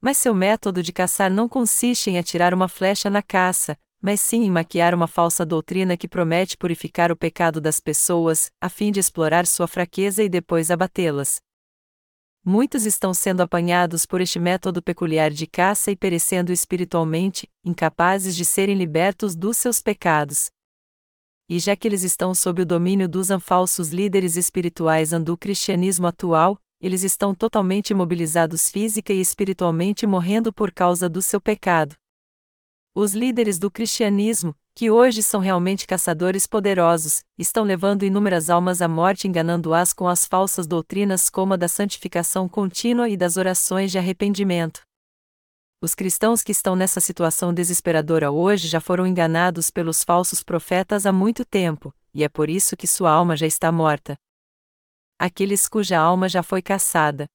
Mas 0.00 0.16
seu 0.16 0.34
método 0.34 0.82
de 0.82 0.92
caçar 0.92 1.30
não 1.30 1.48
consiste 1.48 2.08
em 2.10 2.18
atirar 2.18 2.54
uma 2.54 2.68
flecha 2.68 3.10
na 3.10 3.22
caça, 3.22 3.76
mas 4.00 4.20
sim 4.20 4.44
em 4.44 4.50
maquiar 4.50 4.94
uma 4.94 5.08
falsa 5.08 5.44
doutrina 5.44 5.96
que 5.96 6.06
promete 6.06 6.56
purificar 6.56 7.10
o 7.10 7.16
pecado 7.16 7.60
das 7.60 7.80
pessoas, 7.80 8.50
a 8.60 8.68
fim 8.68 8.92
de 8.92 9.00
explorar 9.00 9.46
sua 9.46 9.66
fraqueza 9.66 10.22
e 10.22 10.28
depois 10.28 10.70
abatê-las. 10.70 11.40
Muitos 12.44 12.86
estão 12.86 13.12
sendo 13.12 13.40
apanhados 13.40 14.06
por 14.06 14.20
este 14.20 14.38
método 14.38 14.80
peculiar 14.80 15.30
de 15.30 15.46
caça 15.46 15.90
e 15.90 15.96
perecendo 15.96 16.52
espiritualmente, 16.52 17.50
incapazes 17.64 18.36
de 18.36 18.44
serem 18.44 18.76
libertos 18.76 19.34
dos 19.34 19.58
seus 19.58 19.82
pecados. 19.82 20.48
E 21.48 21.58
já 21.58 21.74
que 21.74 21.88
eles 21.88 22.04
estão 22.04 22.34
sob 22.34 22.62
o 22.62 22.66
domínio 22.66 23.08
dos 23.08 23.28
falsos 23.40 23.88
líderes 23.88 24.36
espirituais 24.36 25.10
do 25.10 25.36
cristianismo 25.36 26.06
atual, 26.06 26.58
eles 26.80 27.02
estão 27.02 27.34
totalmente 27.34 27.90
imobilizados 27.90 28.68
física 28.70 29.12
e 29.12 29.20
espiritualmente 29.20 30.06
morrendo 30.06 30.52
por 30.52 30.72
causa 30.72 31.08
do 31.08 31.20
seu 31.20 31.40
pecado. 31.40 31.96
Os 32.94 33.14
líderes 33.14 33.58
do 33.58 33.70
cristianismo, 33.70 34.54
que 34.74 34.90
hoje 34.90 35.22
são 35.22 35.40
realmente 35.40 35.86
caçadores 35.86 36.46
poderosos, 36.46 37.24
estão 37.36 37.64
levando 37.64 38.04
inúmeras 38.04 38.48
almas 38.48 38.80
à 38.80 38.86
morte 38.86 39.26
enganando-as 39.26 39.92
com 39.92 40.06
as 40.06 40.24
falsas 40.24 40.66
doutrinas 40.66 41.28
como 41.28 41.54
a 41.54 41.56
da 41.56 41.66
santificação 41.66 42.48
contínua 42.48 43.08
e 43.08 43.16
das 43.16 43.36
orações 43.36 43.90
de 43.90 43.98
arrependimento. 43.98 44.82
Os 45.80 45.94
cristãos 45.94 46.42
que 46.42 46.52
estão 46.52 46.74
nessa 46.74 47.00
situação 47.00 47.54
desesperadora 47.54 48.30
hoje 48.30 48.66
já 48.66 48.80
foram 48.80 49.06
enganados 49.06 49.70
pelos 49.70 50.02
falsos 50.02 50.42
profetas 50.42 51.06
há 51.06 51.12
muito 51.12 51.44
tempo, 51.44 51.94
e 52.12 52.24
é 52.24 52.28
por 52.28 52.50
isso 52.50 52.76
que 52.76 52.86
sua 52.86 53.12
alma 53.12 53.36
já 53.36 53.46
está 53.46 53.70
morta. 53.70 54.16
Aqueles 55.18 55.68
cuja 55.68 55.98
alma 55.98 56.28
já 56.28 56.44
foi 56.44 56.62
caçada. 56.62 57.26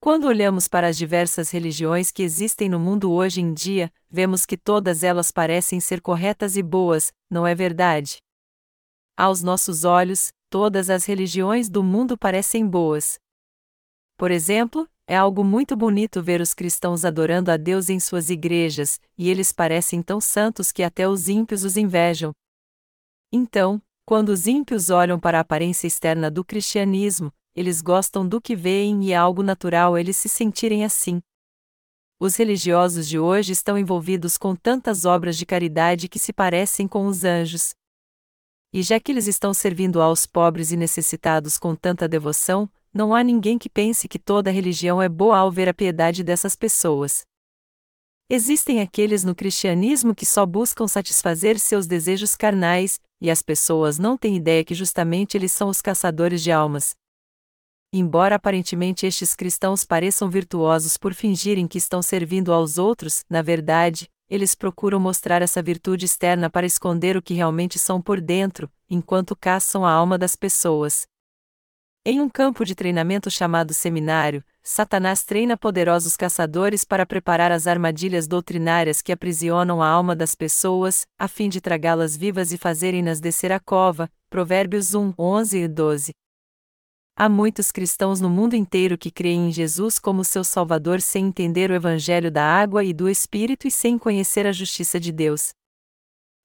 Quando 0.00 0.26
olhamos 0.26 0.68
para 0.68 0.86
as 0.86 0.96
diversas 0.96 1.50
religiões 1.50 2.10
que 2.10 2.22
existem 2.22 2.68
no 2.68 2.80
mundo 2.80 3.12
hoje 3.12 3.40
em 3.42 3.52
dia, 3.52 3.92
vemos 4.08 4.46
que 4.46 4.56
todas 4.56 5.02
elas 5.02 5.30
parecem 5.30 5.80
ser 5.80 6.00
corretas 6.00 6.56
e 6.56 6.62
boas, 6.62 7.12
não 7.28 7.46
é 7.46 7.54
verdade? 7.54 8.18
Aos 9.16 9.42
nossos 9.42 9.84
olhos, 9.84 10.32
todas 10.48 10.88
as 10.88 11.04
religiões 11.04 11.68
do 11.68 11.82
mundo 11.82 12.16
parecem 12.16 12.66
boas. 12.66 13.18
Por 14.16 14.30
exemplo, 14.30 14.88
é 15.06 15.16
algo 15.16 15.44
muito 15.44 15.76
bonito 15.76 16.22
ver 16.22 16.40
os 16.40 16.54
cristãos 16.54 17.04
adorando 17.04 17.50
a 17.50 17.56
Deus 17.56 17.90
em 17.90 18.00
suas 18.00 18.30
igrejas, 18.30 19.00
e 19.16 19.28
eles 19.28 19.52
parecem 19.52 20.00
tão 20.00 20.20
santos 20.20 20.72
que 20.72 20.82
até 20.82 21.08
os 21.08 21.28
ímpios 21.28 21.64
os 21.64 21.76
invejam. 21.76 22.32
Então, 23.32 23.82
quando 24.08 24.30
os 24.30 24.46
ímpios 24.46 24.88
olham 24.88 25.20
para 25.20 25.36
a 25.36 25.42
aparência 25.42 25.86
externa 25.86 26.30
do 26.30 26.42
cristianismo, 26.42 27.30
eles 27.54 27.82
gostam 27.82 28.26
do 28.26 28.40
que 28.40 28.56
veem 28.56 29.04
e 29.04 29.12
é 29.12 29.16
algo 29.16 29.42
natural 29.42 29.98
eles 29.98 30.16
se 30.16 30.30
sentirem 30.30 30.82
assim. 30.82 31.20
Os 32.18 32.34
religiosos 32.34 33.06
de 33.06 33.18
hoje 33.18 33.52
estão 33.52 33.76
envolvidos 33.76 34.38
com 34.38 34.56
tantas 34.56 35.04
obras 35.04 35.36
de 35.36 35.44
caridade 35.44 36.08
que 36.08 36.18
se 36.18 36.32
parecem 36.32 36.88
com 36.88 37.06
os 37.06 37.22
anjos. 37.22 37.74
E 38.72 38.80
já 38.80 38.98
que 38.98 39.12
eles 39.12 39.26
estão 39.26 39.52
servindo 39.52 40.00
aos 40.00 40.24
pobres 40.24 40.72
e 40.72 40.76
necessitados 40.78 41.58
com 41.58 41.74
tanta 41.74 42.08
devoção, 42.08 42.66
não 42.94 43.14
há 43.14 43.22
ninguém 43.22 43.58
que 43.58 43.68
pense 43.68 44.08
que 44.08 44.18
toda 44.18 44.50
religião 44.50 45.02
é 45.02 45.08
boa 45.10 45.36
ao 45.36 45.52
ver 45.52 45.68
a 45.68 45.74
piedade 45.74 46.24
dessas 46.24 46.56
pessoas. 46.56 47.27
Existem 48.30 48.82
aqueles 48.82 49.24
no 49.24 49.34
cristianismo 49.34 50.14
que 50.14 50.26
só 50.26 50.44
buscam 50.44 50.86
satisfazer 50.86 51.58
seus 51.58 51.86
desejos 51.86 52.36
carnais, 52.36 53.00
e 53.18 53.30
as 53.30 53.40
pessoas 53.40 53.98
não 53.98 54.18
têm 54.18 54.36
ideia 54.36 54.62
que 54.62 54.74
justamente 54.74 55.34
eles 55.34 55.50
são 55.50 55.70
os 55.70 55.80
caçadores 55.80 56.42
de 56.42 56.52
almas. 56.52 56.94
Embora 57.90 58.34
aparentemente 58.34 59.06
estes 59.06 59.34
cristãos 59.34 59.82
pareçam 59.82 60.28
virtuosos 60.28 60.98
por 60.98 61.14
fingirem 61.14 61.66
que 61.66 61.78
estão 61.78 62.02
servindo 62.02 62.52
aos 62.52 62.76
outros, 62.76 63.24
na 63.30 63.40
verdade, 63.40 64.10
eles 64.28 64.54
procuram 64.54 65.00
mostrar 65.00 65.40
essa 65.40 65.62
virtude 65.62 66.04
externa 66.04 66.50
para 66.50 66.66
esconder 66.66 67.16
o 67.16 67.22
que 67.22 67.32
realmente 67.32 67.78
são 67.78 67.98
por 67.98 68.20
dentro, 68.20 68.70
enquanto 68.90 69.34
caçam 69.34 69.86
a 69.86 69.90
alma 69.90 70.18
das 70.18 70.36
pessoas. 70.36 71.06
Em 72.10 72.22
um 72.22 72.28
campo 72.30 72.64
de 72.64 72.74
treinamento 72.74 73.30
chamado 73.30 73.74
seminário, 73.74 74.42
Satanás 74.62 75.22
treina 75.24 75.58
poderosos 75.58 76.16
caçadores 76.16 76.82
para 76.82 77.04
preparar 77.04 77.52
as 77.52 77.66
armadilhas 77.66 78.26
doutrinárias 78.26 79.02
que 79.02 79.12
aprisionam 79.12 79.82
a 79.82 79.88
alma 79.90 80.16
das 80.16 80.34
pessoas, 80.34 81.06
a 81.18 81.28
fim 81.28 81.50
de 81.50 81.60
tragá-las 81.60 82.16
vivas 82.16 82.50
e 82.50 82.56
fazerem-nas 82.56 83.20
descer 83.20 83.52
a 83.52 83.60
cova. 83.60 84.10
Provérbios 84.30 84.94
1, 84.94 85.12
11 85.18 85.58
e 85.58 85.68
12. 85.68 86.12
Há 87.14 87.28
muitos 87.28 87.70
cristãos 87.70 88.22
no 88.22 88.30
mundo 88.30 88.56
inteiro 88.56 88.96
que 88.96 89.10
creem 89.10 89.50
em 89.50 89.52
Jesus 89.52 89.98
como 89.98 90.24
seu 90.24 90.44
Salvador 90.44 91.02
sem 91.02 91.26
entender 91.26 91.70
o 91.70 91.74
Evangelho 91.74 92.30
da 92.30 92.42
água 92.42 92.82
e 92.82 92.94
do 92.94 93.06
Espírito 93.06 93.68
e 93.68 93.70
sem 93.70 93.98
conhecer 93.98 94.46
a 94.46 94.52
justiça 94.52 94.98
de 94.98 95.12
Deus. 95.12 95.50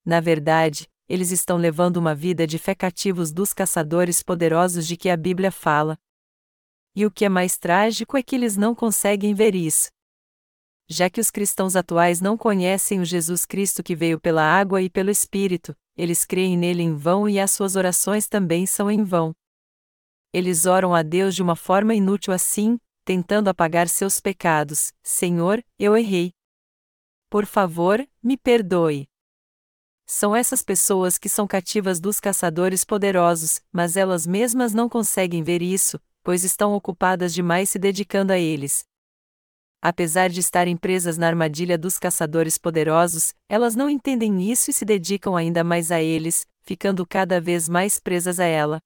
Na 0.06 0.20
verdade, 0.20 0.90
eles 1.14 1.30
estão 1.30 1.58
levando 1.58 1.98
uma 1.98 2.16
vida 2.16 2.48
de 2.48 2.58
fé 2.58 2.74
cativos 2.74 3.32
dos 3.32 3.54
caçadores 3.54 4.24
poderosos 4.24 4.88
de 4.88 4.98
que 4.98 5.12
a 5.12 5.16
Bíblia 5.16 5.52
fala. 5.52 5.96
E 6.96 7.06
o 7.06 7.12
que 7.12 7.24
é 7.24 7.30
mais 7.30 7.56
trágico 7.56 8.18
é 8.18 8.24
que 8.24 8.36
eles 8.36 8.58
não 8.58 8.74
conseguem 8.74 9.32
ver 9.36 9.54
isso. 9.54 9.92
Já 10.90 11.12
que 11.12 11.22
os 11.22 11.30
cristãos 11.30 11.76
atuais 11.76 12.20
não 12.20 12.36
conhecem 12.36 13.00
o 13.00 13.06
Jesus 13.06 13.46
Cristo 13.46 13.84
que 13.84 13.96
veio 13.96 14.20
pela 14.20 14.42
água 14.42 14.82
e 14.82 14.90
pelo 14.90 15.12
Espírito, 15.12 15.76
eles 15.96 16.26
creem 16.26 16.58
nele 16.58 16.82
em 16.82 16.96
vão 16.96 17.30
e 17.30 17.40
as 17.40 17.52
suas 17.52 17.76
orações 17.76 18.28
também 18.28 18.66
são 18.66 18.90
em 18.90 19.04
vão. 19.04 19.36
Eles 20.34 20.66
oram 20.66 20.96
a 20.96 21.04
Deus 21.04 21.36
de 21.36 21.44
uma 21.44 21.56
forma 21.56 21.94
inútil 21.94 22.34
assim, 22.34 22.80
tentando 23.06 23.50
apagar 23.50 23.88
seus 23.88 24.20
pecados: 24.20 24.92
Senhor, 25.04 25.64
eu 25.78 25.96
errei. 25.96 26.32
Por 27.30 27.46
favor, 27.46 28.04
me 28.24 28.36
perdoe. 28.36 29.08
São 30.16 30.36
essas 30.36 30.62
pessoas 30.62 31.18
que 31.18 31.28
são 31.28 31.48
cativas 31.48 32.00
dos 32.00 32.20
caçadores 32.20 32.86
poderosos, 32.86 33.60
mas 33.72 33.98
elas 33.98 34.28
mesmas 34.28 34.72
não 34.72 34.88
conseguem 34.88 35.42
ver 35.42 35.64
isso, 35.64 36.00
pois 36.22 36.44
estão 36.44 36.76
ocupadas 36.76 37.34
demais 37.34 37.72
se 37.72 37.80
dedicando 37.80 38.32
a 38.32 38.38
eles. 38.38 38.84
Apesar 39.82 40.30
de 40.30 40.40
estarem 40.40 40.78
presas 40.78 41.18
na 41.18 41.26
armadilha 41.26 41.80
dos 41.80 41.98
caçadores 41.98 42.60
poderosos, 42.60 43.34
elas 43.50 43.76
não 43.76 43.90
entendem 43.90 44.52
isso 44.52 44.70
e 44.70 44.74
se 44.74 44.86
dedicam 44.86 45.36
ainda 45.36 45.64
mais 45.64 45.92
a 45.92 46.00
eles, 46.00 46.46
ficando 46.62 47.08
cada 47.08 47.42
vez 47.42 47.68
mais 47.68 48.00
presas 48.00 48.40
a 48.40 48.46
ela. 48.46 48.80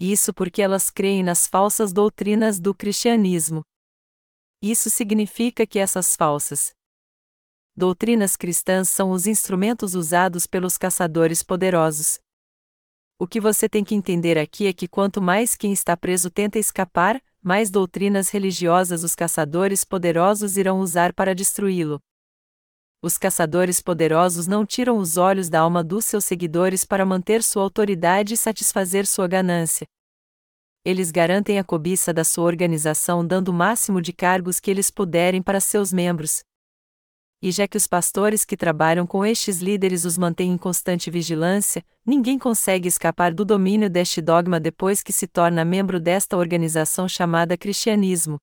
Isso 0.00 0.34
porque 0.34 0.60
elas 0.60 0.90
creem 0.90 1.22
nas 1.22 1.46
falsas 1.46 1.92
doutrinas 1.92 2.58
do 2.58 2.74
cristianismo. 2.74 3.62
Isso 4.60 4.90
significa 4.90 5.64
que 5.64 5.78
essas 5.78 6.16
falsas 6.16 6.74
doutrinas 7.76 8.36
cristãs 8.36 8.88
são 8.88 9.10
os 9.10 9.26
instrumentos 9.26 9.94
usados 9.94 10.46
pelos 10.46 10.78
caçadores 10.78 11.42
poderosos. 11.42 12.20
O 13.18 13.26
que 13.26 13.40
você 13.40 13.68
tem 13.68 13.82
que 13.82 13.94
entender 13.94 14.38
aqui 14.38 14.66
é 14.66 14.72
que 14.72 14.86
quanto 14.86 15.20
mais 15.20 15.56
quem 15.56 15.72
está 15.72 15.96
preso 15.96 16.30
tenta 16.30 16.58
escapar, 16.58 17.20
mais 17.42 17.70
doutrinas 17.70 18.30
religiosas 18.30 19.02
os 19.02 19.14
caçadores 19.14 19.84
poderosos 19.84 20.56
irão 20.56 20.78
usar 20.78 21.12
para 21.12 21.34
destruí-lo. 21.34 22.00
Os 23.02 23.18
caçadores 23.18 23.82
poderosos 23.82 24.46
não 24.46 24.64
tiram 24.64 24.96
os 24.96 25.16
olhos 25.16 25.48
da 25.48 25.60
alma 25.60 25.84
dos 25.84 26.06
seus 26.06 26.24
seguidores 26.24 26.84
para 26.84 27.04
manter 27.04 27.42
sua 27.42 27.62
autoridade 27.62 28.34
e 28.34 28.36
satisfazer 28.36 29.06
sua 29.06 29.28
ganância. 29.28 29.86
Eles 30.84 31.10
garantem 31.10 31.58
a 31.58 31.64
cobiça 31.64 32.12
da 32.12 32.24
sua 32.24 32.44
organização 32.44 33.26
dando 33.26 33.48
o 33.48 33.52
máximo 33.52 34.00
de 34.00 34.12
cargos 34.12 34.60
que 34.60 34.70
eles 34.70 34.90
puderem 34.90 35.42
para 35.42 35.60
seus 35.60 35.92
membros 35.92 36.42
e 37.44 37.52
já 37.52 37.68
que 37.68 37.76
os 37.76 37.86
pastores 37.86 38.42
que 38.42 38.56
trabalham 38.56 39.06
com 39.06 39.22
estes 39.22 39.58
líderes 39.58 40.06
os 40.06 40.16
mantêm 40.16 40.52
em 40.52 40.56
constante 40.56 41.10
vigilância, 41.10 41.84
ninguém 42.02 42.38
consegue 42.38 42.88
escapar 42.88 43.34
do 43.34 43.44
domínio 43.44 43.90
deste 43.90 44.22
dogma 44.22 44.58
depois 44.58 45.02
que 45.02 45.12
se 45.12 45.26
torna 45.26 45.62
membro 45.62 46.00
desta 46.00 46.38
organização 46.38 47.06
chamada 47.06 47.54
cristianismo. 47.54 48.38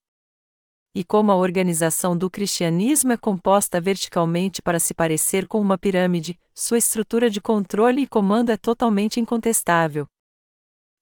E 0.93 1.03
como 1.03 1.31
a 1.31 1.35
organização 1.35 2.15
do 2.15 2.29
cristianismo 2.29 3.11
é 3.11 3.17
composta 3.17 3.81
verticalmente 3.81 4.61
para 4.61 4.79
se 4.79 4.93
parecer 4.93 5.47
com 5.47 5.59
uma 5.59 5.79
pirâmide, 5.79 6.37
sua 6.53 6.77
estrutura 6.77 7.27
de 7.27 7.41
controle 7.41 8.03
e 8.03 8.07
comando 8.07 8.51
é 8.51 8.57
totalmente 8.57 9.19
incontestável. 9.19 10.05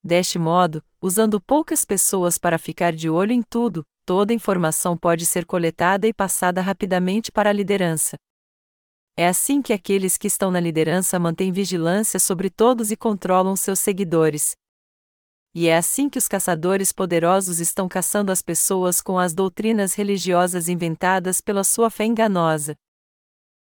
Deste 0.02 0.38
modo, 0.38 0.82
usando 1.02 1.38
poucas 1.38 1.84
pessoas 1.84 2.38
para 2.38 2.56
ficar 2.56 2.94
de 2.94 3.10
olho 3.10 3.32
em 3.32 3.42
tudo, 3.42 3.84
toda 4.04 4.34
informação 4.34 4.96
pode 4.96 5.26
ser 5.26 5.44
coletada 5.44 6.06
e 6.06 6.12
passada 6.12 6.60
rapidamente 6.60 7.30
para 7.30 7.50
a 7.50 7.52
liderança. 7.52 8.16
É 9.16 9.26
assim 9.26 9.60
que 9.60 9.72
aqueles 9.72 10.16
que 10.16 10.26
estão 10.26 10.50
na 10.50 10.60
liderança 10.60 11.18
mantêm 11.18 11.52
vigilância 11.52 12.18
sobre 12.18 12.48
todos 12.48 12.90
e 12.90 12.96
controlam 12.96 13.54
seus 13.56 13.78
seguidores. 13.78 14.52
E 15.54 15.66
é 15.66 15.76
assim 15.76 16.08
que 16.08 16.18
os 16.18 16.28
caçadores 16.28 16.92
poderosos 16.92 17.58
estão 17.58 17.88
caçando 17.88 18.30
as 18.30 18.40
pessoas 18.40 19.00
com 19.00 19.18
as 19.18 19.34
doutrinas 19.34 19.94
religiosas 19.94 20.68
inventadas 20.68 21.40
pela 21.40 21.64
sua 21.64 21.90
fé 21.90 22.04
enganosa. 22.04 22.76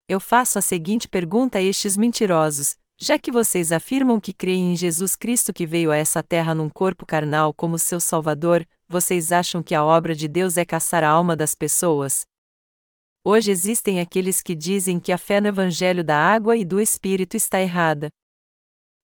Eu 0.07 0.19
faço 0.19 0.59
a 0.59 0.61
seguinte 0.61 1.07
pergunta 1.07 1.57
a 1.57 1.61
estes 1.61 1.95
mentirosos: 1.95 2.75
já 2.99 3.17
que 3.17 3.31
vocês 3.31 3.71
afirmam 3.71 4.19
que 4.19 4.33
creem 4.33 4.73
em 4.73 4.75
Jesus 4.75 5.15
Cristo 5.15 5.53
que 5.53 5.65
veio 5.65 5.89
a 5.89 5.95
essa 5.95 6.21
terra 6.21 6.53
num 6.53 6.69
corpo 6.69 7.05
carnal 7.05 7.53
como 7.53 7.79
seu 7.79 7.99
Salvador, 7.99 8.67
vocês 8.89 9.31
acham 9.31 9.61
que 9.61 9.75
a 9.75 9.85
obra 9.85 10.15
de 10.15 10.27
Deus 10.27 10.57
é 10.57 10.65
caçar 10.65 11.03
a 11.03 11.09
alma 11.09 11.35
das 11.35 11.53
pessoas? 11.53 12.25
Hoje 13.23 13.51
existem 13.51 13.99
aqueles 13.99 14.41
que 14.41 14.55
dizem 14.55 14.99
que 14.99 15.11
a 15.11 15.17
fé 15.17 15.39
no 15.39 15.47
Evangelho 15.47 16.03
da 16.03 16.17
água 16.17 16.57
e 16.57 16.65
do 16.65 16.81
Espírito 16.81 17.37
está 17.37 17.61
errada. 17.61 18.09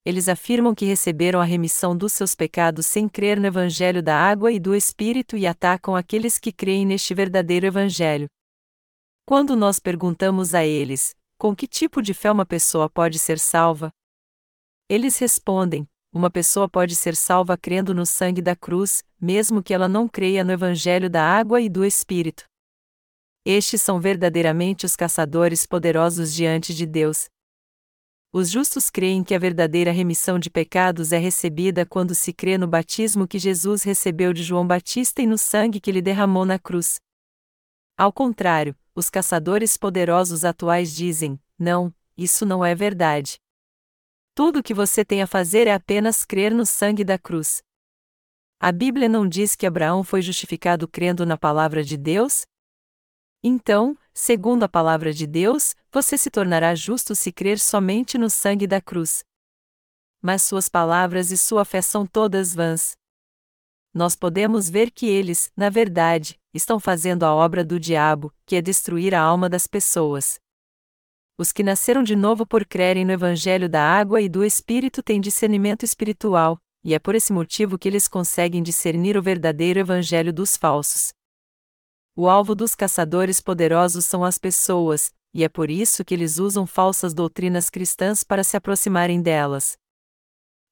Eles 0.04 0.28
afirmam 0.28 0.74
que 0.74 0.86
receberam 0.86 1.40
a 1.40 1.44
remissão 1.44 1.96
dos 1.96 2.14
seus 2.14 2.34
pecados 2.34 2.88
sem 2.88 3.08
crer 3.08 3.40
no 3.40 3.46
Evangelho 3.46 4.02
da 4.02 4.18
água 4.18 4.52
e 4.52 4.60
do 4.60 4.74
Espírito 4.74 5.38
e 5.38 5.46
atacam 5.46 5.96
aqueles 5.96 6.40
que 6.40 6.52
creem 6.52 6.86
neste 6.86 7.14
verdadeiro 7.14 7.68
Evangelho. 7.68 8.28
Quando 9.24 9.56
nós 9.56 9.80
perguntamos 9.80 10.56
a 10.56 10.66
eles, 10.66 11.16
com 11.38 11.56
que 11.56 11.68
tipo 11.68 12.02
de 12.02 12.14
fé 12.14 12.32
uma 12.32 12.46
pessoa 12.46 12.90
pode 12.90 13.20
ser 13.20 13.38
salva? 13.38 13.92
Eles 14.90 15.18
respondem: 15.18 15.88
uma 16.16 16.32
pessoa 16.32 16.70
pode 16.70 16.96
ser 16.96 17.14
salva 17.14 17.58
crendo 17.58 17.94
no 17.94 18.06
sangue 18.06 18.42
da 18.42 18.56
cruz, 18.56 19.04
mesmo 19.20 19.62
que 19.62 19.74
ela 19.74 19.90
não 19.90 20.08
creia 20.08 20.46
no 20.46 20.54
Evangelho 20.54 21.10
da 21.10 21.22
água 21.22 21.60
e 21.60 21.68
do 21.68 21.84
Espírito. 21.84 22.46
Estes 23.44 23.82
são 23.82 24.00
verdadeiramente 24.00 24.86
os 24.86 24.96
caçadores 24.96 25.66
poderosos 25.66 26.34
diante 26.34 26.74
de 26.74 26.86
Deus. 26.86 27.26
Os 28.32 28.50
justos 28.50 28.90
creem 28.90 29.26
que 29.26 29.36
a 29.36 29.40
verdadeira 29.40 29.92
remissão 29.92 30.40
de 30.40 30.50
pecados 30.50 31.12
é 31.12 31.18
recebida 31.18 31.86
quando 31.86 32.16
se 32.16 32.32
crê 32.32 32.58
no 32.58 32.66
batismo 32.66 33.28
que 33.28 33.38
Jesus 33.38 33.84
recebeu 33.84 34.32
de 34.32 34.42
João 34.42 34.66
Batista 34.66 35.22
e 35.22 35.28
no 35.28 35.38
sangue 35.38 35.82
que 35.82 35.92
ele 35.92 36.02
derramou 36.02 36.46
na 36.46 36.58
cruz. 36.58 36.96
Ao 37.98 38.14
contrário, 38.14 38.74
os 38.96 39.10
caçadores 39.10 39.76
poderosos 39.76 40.46
atuais 40.46 40.96
dizem: 40.96 41.38
não, 41.60 41.94
isso 42.18 42.46
não 42.46 42.64
é 42.64 42.74
verdade. 42.74 43.36
Tudo 44.36 44.60
o 44.60 44.64
que 44.64 44.74
você 44.74 45.06
tem 45.06 45.22
a 45.22 45.28
fazer 45.28 45.66
é 45.66 45.74
apenas 45.74 46.26
crer 46.26 46.54
no 46.54 46.66
sangue 46.66 47.06
da 47.06 47.18
cruz. 47.18 47.64
A 48.60 48.70
Bíblia 48.70 49.08
não 49.08 49.26
diz 49.26 49.56
que 49.56 49.66
Abraão 49.66 50.04
foi 50.04 50.22
justificado 50.22 50.90
crendo 50.90 51.26
na 51.26 51.38
palavra 51.38 51.82
de 51.82 51.96
Deus? 51.96 52.46
Então, 53.42 53.98
segundo 54.14 54.64
a 54.64 54.68
palavra 54.68 55.14
de 55.14 55.26
Deus, 55.26 55.74
você 55.90 56.18
se 56.18 56.30
tornará 56.30 56.76
justo 56.76 57.16
se 57.16 57.32
crer 57.32 57.58
somente 57.58 58.18
no 58.18 58.30
sangue 58.30 58.68
da 58.68 58.82
cruz. 58.82 59.24
Mas 60.22 60.42
suas 60.42 60.68
palavras 60.68 61.32
e 61.32 61.38
sua 61.38 61.64
fé 61.64 61.82
são 61.82 62.06
todas 62.06 62.54
vãs. 62.54 62.98
Nós 63.94 64.18
podemos 64.18 64.70
ver 64.70 64.92
que 64.92 65.06
eles, 65.06 65.50
na 65.56 65.70
verdade, 65.70 66.38
estão 66.54 66.78
fazendo 66.78 67.24
a 67.24 67.34
obra 67.34 67.64
do 67.64 67.80
diabo, 67.80 68.34
que 68.46 68.58
é 68.58 68.62
destruir 68.62 69.16
a 69.16 69.22
alma 69.22 69.48
das 69.48 69.66
pessoas. 69.66 70.42
Os 71.38 71.52
que 71.52 71.64
nasceram 71.64 72.02
de 72.02 72.16
novo 72.16 72.46
por 72.46 72.66
crerem 72.66 73.04
no 73.04 73.12
Evangelho 73.12 73.68
da 73.68 73.82
água 73.82 74.22
e 74.22 74.30
do 74.30 74.44
Espírito 74.44 75.04
têm 75.04 75.20
discernimento 75.20 75.84
espiritual, 75.84 76.58
e 76.82 76.94
é 76.94 77.00
por 77.00 77.14
esse 77.14 77.34
motivo 77.34 77.78
que 77.78 77.90
eles 77.90 78.08
conseguem 78.08 78.64
discernir 78.64 79.18
o 79.18 79.22
verdadeiro 79.22 79.80
Evangelho 79.80 80.32
dos 80.32 80.56
falsos. 80.56 81.12
O 82.16 82.30
alvo 82.30 82.56
dos 82.56 82.74
caçadores 82.74 83.42
poderosos 83.42 84.06
são 84.06 84.24
as 84.24 84.38
pessoas, 84.38 85.12
e 85.34 85.44
é 85.44 85.50
por 85.50 85.70
isso 85.70 86.06
que 86.06 86.14
eles 86.14 86.38
usam 86.38 86.66
falsas 86.66 87.14
doutrinas 87.14 87.70
cristãs 87.70 88.24
para 88.24 88.42
se 88.42 88.56
aproximarem 88.56 89.22
delas. 89.22 89.78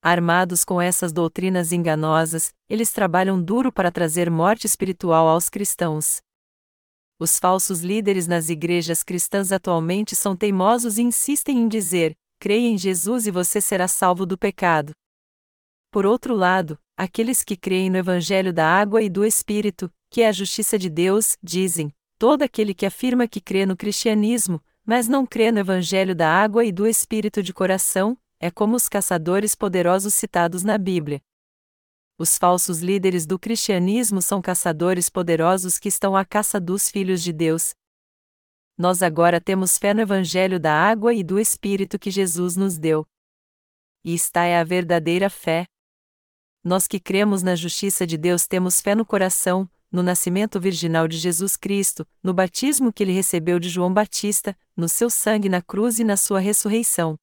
Armados 0.01 0.63
com 0.63 0.81
essas 0.81 1.11
doutrinas 1.11 1.73
enganosas, 1.73 2.53
eles 2.69 2.93
trabalham 2.93 3.41
duro 3.41 3.69
para 3.69 3.91
trazer 3.91 4.29
morte 4.31 4.65
espiritual 4.65 5.27
aos 5.27 5.49
cristãos. 5.49 6.21
Os 7.23 7.39
falsos 7.39 7.79
líderes 7.79 8.27
nas 8.27 8.49
igrejas 8.49 9.01
cristãs 9.01 9.53
atualmente 9.53 10.13
são 10.13 10.35
teimosos 10.35 10.97
e 10.97 11.03
insistem 11.03 11.57
em 11.59 11.69
dizer: 11.69 12.13
creia 12.37 12.67
em 12.67 12.77
Jesus 12.77 13.25
e 13.25 13.31
você 13.31 13.61
será 13.61 13.87
salvo 13.87 14.25
do 14.25 14.37
pecado. 14.37 14.91
Por 15.89 16.05
outro 16.05 16.35
lado, 16.35 16.77
aqueles 16.97 17.41
que 17.41 17.55
creem 17.55 17.89
no 17.89 17.95
Evangelho 17.95 18.51
da 18.51 18.67
água 18.67 19.01
e 19.01 19.09
do 19.09 19.23
Espírito, 19.23 19.89
que 20.09 20.21
é 20.21 20.27
a 20.27 20.33
justiça 20.33 20.77
de 20.77 20.89
Deus, 20.89 21.37
dizem: 21.41 21.93
todo 22.19 22.41
aquele 22.41 22.73
que 22.73 22.85
afirma 22.85 23.25
que 23.25 23.39
crê 23.39 23.65
no 23.65 23.77
cristianismo, 23.77 24.61
mas 24.85 25.07
não 25.07 25.25
crê 25.25 25.49
no 25.49 25.59
evangelho 25.59 26.13
da 26.13 26.29
água 26.29 26.65
e 26.65 26.73
do 26.73 26.85
espírito 26.85 27.41
de 27.41 27.53
coração, 27.53 28.17
é 28.37 28.51
como 28.51 28.75
os 28.75 28.89
caçadores 28.89 29.55
poderosos 29.55 30.13
citados 30.13 30.61
na 30.61 30.77
Bíblia. 30.77 31.21
Os 32.17 32.37
falsos 32.37 32.79
líderes 32.79 33.25
do 33.25 33.39
cristianismo 33.39 34.21
são 34.21 34.41
caçadores 34.41 35.09
poderosos 35.09 35.79
que 35.79 35.89
estão 35.89 36.15
à 36.15 36.23
caça 36.23 36.59
dos 36.59 36.89
filhos 36.89 37.23
de 37.23 37.33
Deus. 37.33 37.73
Nós 38.77 39.01
agora 39.01 39.41
temos 39.41 39.77
fé 39.77 39.93
no 39.93 40.01
evangelho 40.01 40.59
da 40.59 40.73
água 40.73 41.13
e 41.13 41.23
do 41.23 41.39
espírito 41.39 41.97
que 41.97 42.11
Jesus 42.11 42.55
nos 42.55 42.77
deu. 42.77 43.05
E 44.05 44.13
esta 44.13 44.43
é 44.43 44.59
a 44.59 44.63
verdadeira 44.63 45.29
fé. 45.29 45.65
Nós 46.63 46.87
que 46.87 46.99
cremos 46.99 47.41
na 47.41 47.55
justiça 47.55 48.05
de 48.05 48.17
Deus 48.17 48.47
temos 48.47 48.79
fé 48.79 48.95
no 48.95 49.05
coração, 49.05 49.69
no 49.91 50.01
nascimento 50.01 50.59
virginal 50.59 51.07
de 51.07 51.17
Jesus 51.17 51.55
Cristo, 51.55 52.07
no 52.21 52.33
batismo 52.33 52.91
que 52.91 53.03
ele 53.03 53.11
recebeu 53.11 53.59
de 53.59 53.69
João 53.69 53.93
Batista, 53.93 54.57
no 54.75 54.89
seu 54.89 55.09
sangue 55.09 55.49
na 55.49 55.61
cruz 55.61 55.99
e 55.99 56.03
na 56.03 56.17
sua 56.17 56.39
ressurreição. 56.39 57.15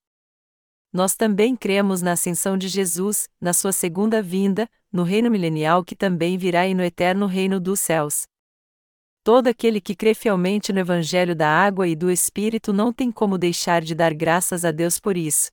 Nós 0.93 1.15
também 1.15 1.55
cremos 1.55 2.03
na 2.03 2.13
ascensão 2.13 2.59
de 2.59 2.69
Jesus, 2.69 3.29
na 3.41 3.53
sua 3.53 3.73
segunda 3.73 4.23
vinda, 4.23 4.69
no 4.93 5.03
reino 5.03 5.31
milenial 5.31 5.85
que 5.85 5.95
também 5.95 6.37
virá 6.37 6.67
e 6.67 6.75
no 6.75 6.83
eterno 6.83 7.26
reino 7.26 7.61
dos 7.61 7.81
céus. 7.81 8.23
Todo 9.23 9.49
aquele 9.49 9.81
que 9.81 9.95
crê 9.95 10.15
fielmente 10.15 10.73
no 10.73 10.81
Evangelho 10.81 11.37
da 11.37 11.49
água 11.49 11.87
e 11.87 11.95
do 11.95 12.11
Espírito 12.11 12.73
não 12.73 12.93
tem 12.93 13.13
como 13.13 13.39
deixar 13.39 13.83
de 13.83 13.95
dar 13.95 14.15
graças 14.15 14.65
a 14.65 14.71
Deus 14.71 14.99
por 14.99 15.17
isso 15.17 15.50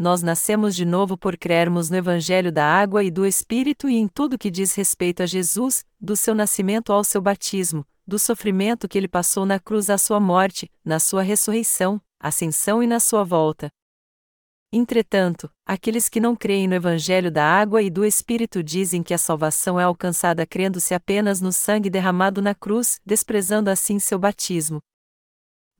nós 0.00 0.22
nascemos 0.22 0.74
de 0.74 0.86
novo 0.86 1.14
por 1.14 1.36
crermos 1.36 1.90
no 1.90 1.96
Evangelho 1.98 2.50
da 2.50 2.64
água 2.64 3.04
e 3.04 3.10
do 3.10 3.26
Espírito 3.26 3.86
e 3.86 3.96
em 3.96 4.08
tudo 4.08 4.38
que 4.38 4.50
diz 4.50 4.74
respeito 4.74 5.22
a 5.22 5.26
Jesus, 5.26 5.84
do 6.00 6.16
seu 6.16 6.34
nascimento 6.34 6.90
ao 6.90 7.04
seu 7.04 7.20
batismo, 7.20 7.86
do 8.06 8.18
sofrimento 8.18 8.88
que 8.88 8.96
ele 8.96 9.06
passou 9.06 9.44
na 9.44 9.60
cruz 9.60 9.90
à 9.90 9.98
sua 9.98 10.18
morte, 10.18 10.70
na 10.82 10.98
sua 10.98 11.20
ressurreição, 11.20 12.00
ascensão 12.18 12.82
e 12.82 12.86
na 12.86 12.98
sua 12.98 13.22
volta. 13.24 13.70
Entretanto, 14.72 15.50
aqueles 15.66 16.08
que 16.08 16.20
não 16.20 16.36
creem 16.36 16.68
no 16.68 16.74
Evangelho 16.74 17.30
da 17.30 17.44
água 17.44 17.82
e 17.82 17.90
do 17.90 18.04
Espírito 18.04 18.62
dizem 18.62 19.02
que 19.02 19.12
a 19.12 19.18
salvação 19.18 19.80
é 19.80 19.84
alcançada 19.84 20.46
crendo-se 20.46 20.94
apenas 20.94 21.40
no 21.40 21.52
sangue 21.52 21.90
derramado 21.90 22.40
na 22.40 22.54
cruz, 22.54 23.00
desprezando 23.04 23.68
assim 23.68 23.98
seu 23.98 24.18
batismo, 24.18 24.80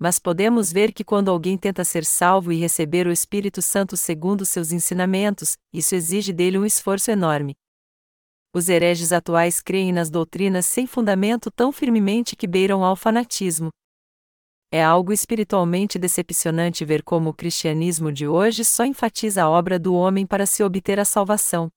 mas 0.01 0.19
podemos 0.19 0.73
ver 0.73 0.95
que 0.95 1.05
quando 1.05 1.31
alguém 1.31 1.59
tenta 1.59 1.85
ser 1.85 2.07
salvo 2.07 2.51
e 2.51 2.57
receber 2.57 3.07
o 3.07 3.13
Espírito 3.13 3.61
Santo 3.61 3.99
segundo 3.99 4.47
seus 4.47 4.73
ensinamentos, 4.73 5.59
isso 5.71 5.95
exige 5.95 6.33
dele 6.33 6.57
um 6.57 6.65
esforço 6.65 7.11
enorme. 7.11 7.55
Os 8.55 8.71
hereges 8.71 9.13
atuais 9.13 9.61
creem 9.61 9.93
nas 9.93 10.09
doutrinas 10.09 10.65
sem 10.65 10.87
fundamento 10.87 11.51
tão 11.51 11.71
firmemente 11.71 12.35
que 12.35 12.47
beiram 12.47 12.83
ao 12.83 12.97
fanatismo. 12.97 13.69
É 14.73 14.83
algo 14.85 15.13
espiritualmente 15.13 15.99
decepcionante 15.99 16.85
ver 16.85 17.03
como 17.03 17.31
o 17.31 17.35
cristianismo 17.35 18.13
de 18.13 18.29
hoje 18.29 18.65
só 18.65 18.85
enfatiza 18.85 19.43
a 19.43 19.51
obra 19.51 19.81
do 19.81 19.95
homem 19.95 20.25
para 20.25 20.47
se 20.47 20.63
obter 20.63 21.01
a 21.01 21.05
salvação. 21.05 21.69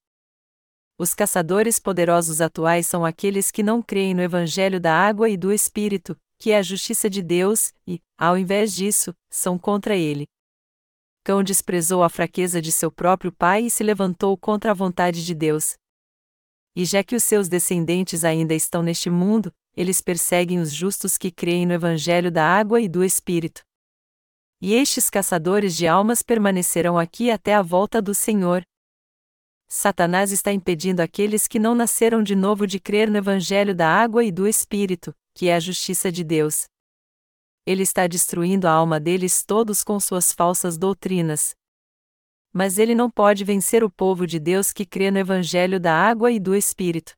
Os 0.96 1.12
caçadores 1.12 1.80
poderosos 1.80 2.40
atuais 2.40 2.86
são 2.86 3.04
aqueles 3.04 3.50
que 3.50 3.64
não 3.64 3.82
creem 3.82 4.14
no 4.14 4.22
Evangelho 4.22 4.80
da 4.80 4.94
água 4.94 5.28
e 5.28 5.36
do 5.36 5.52
Espírito, 5.52 6.16
que 6.38 6.52
é 6.52 6.58
a 6.58 6.62
justiça 6.62 7.10
de 7.10 7.20
Deus, 7.20 7.72
e, 7.84 8.00
ao 8.16 8.38
invés 8.38 8.72
disso, 8.72 9.12
são 9.28 9.58
contra 9.58 9.96
ele. 9.96 10.28
Cão 11.24 11.42
desprezou 11.42 12.04
a 12.04 12.08
fraqueza 12.08 12.62
de 12.62 12.70
seu 12.70 12.92
próprio 12.92 13.32
pai 13.32 13.64
e 13.64 13.70
se 13.70 13.82
levantou 13.82 14.36
contra 14.36 14.70
a 14.70 14.74
vontade 14.74 15.24
de 15.24 15.34
Deus. 15.34 15.74
E 16.76 16.84
já 16.84 17.02
que 17.02 17.16
os 17.16 17.24
seus 17.24 17.48
descendentes 17.48 18.22
ainda 18.24 18.54
estão 18.54 18.82
neste 18.82 19.10
mundo, 19.10 19.52
eles 19.76 20.00
perseguem 20.00 20.58
os 20.60 20.72
justos 20.72 21.18
que 21.18 21.30
creem 21.30 21.66
no 21.66 21.72
Evangelho 21.72 22.30
da 22.30 22.44
água 22.44 22.80
e 22.80 22.88
do 22.88 23.02
Espírito. 23.02 23.62
E 24.60 24.72
estes 24.74 25.10
caçadores 25.10 25.76
de 25.76 25.86
almas 25.86 26.22
permanecerão 26.22 26.98
aqui 26.98 27.30
até 27.30 27.54
a 27.54 27.62
volta 27.62 28.00
do 28.00 28.14
Senhor. 28.14 28.64
Satanás 29.68 30.30
está 30.30 30.52
impedindo 30.52 31.00
aqueles 31.00 31.48
que 31.48 31.58
não 31.58 31.74
nasceram 31.74 32.22
de 32.22 32.36
novo 32.36 32.66
de 32.66 32.78
crer 32.78 33.10
no 33.10 33.16
Evangelho 33.16 33.74
da 33.74 33.88
água 33.88 34.24
e 34.24 34.30
do 34.30 34.46
Espírito, 34.46 35.14
que 35.34 35.48
é 35.48 35.56
a 35.56 35.60
justiça 35.60 36.12
de 36.12 36.22
Deus. 36.22 36.66
Ele 37.66 37.82
está 37.82 38.06
destruindo 38.06 38.68
a 38.68 38.70
alma 38.70 39.00
deles 39.00 39.42
todos 39.42 39.82
com 39.82 39.98
suas 39.98 40.32
falsas 40.32 40.78
doutrinas. 40.78 41.56
Mas 42.52 42.78
ele 42.78 42.94
não 42.94 43.10
pode 43.10 43.42
vencer 43.42 43.82
o 43.82 43.90
povo 43.90 44.26
de 44.26 44.38
Deus 44.38 44.72
que 44.72 44.86
crê 44.86 45.10
no 45.10 45.18
Evangelho 45.18 45.80
da 45.80 45.92
água 45.92 46.30
e 46.30 46.38
do 46.38 46.54
Espírito. 46.54 47.14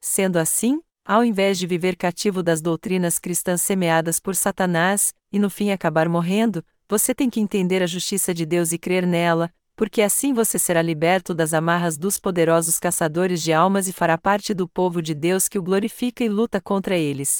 Sendo 0.00 0.36
assim, 0.36 0.80
ao 1.06 1.24
invés 1.24 1.56
de 1.58 1.66
viver 1.66 1.94
cativo 1.96 2.42
das 2.42 2.60
doutrinas 2.60 3.18
cristãs 3.18 3.62
semeadas 3.62 4.18
por 4.18 4.34
Satanás, 4.34 5.14
e 5.32 5.38
no 5.38 5.48
fim 5.48 5.70
acabar 5.70 6.08
morrendo, 6.08 6.64
você 6.88 7.14
tem 7.14 7.30
que 7.30 7.40
entender 7.40 7.82
a 7.82 7.86
justiça 7.86 8.34
de 8.34 8.44
Deus 8.44 8.72
e 8.72 8.78
crer 8.78 9.06
nela, 9.06 9.52
porque 9.76 10.02
assim 10.02 10.32
você 10.32 10.58
será 10.58 10.82
liberto 10.82 11.32
das 11.32 11.54
amarras 11.54 11.96
dos 11.96 12.18
poderosos 12.18 12.78
caçadores 12.78 13.42
de 13.42 13.52
almas 13.52 13.86
e 13.86 13.92
fará 13.92 14.18
parte 14.18 14.52
do 14.52 14.66
povo 14.66 15.00
de 15.00 15.14
Deus 15.14 15.48
que 15.48 15.58
o 15.58 15.62
glorifica 15.62 16.24
e 16.24 16.28
luta 16.28 16.60
contra 16.60 16.96
eles. 16.96 17.38